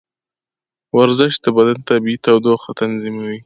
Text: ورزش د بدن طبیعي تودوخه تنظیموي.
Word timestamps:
ورزش 0.97 1.33
د 1.43 1.45
بدن 1.57 1.77
طبیعي 1.89 2.17
تودوخه 2.25 2.69
تنظیموي. 2.81 3.37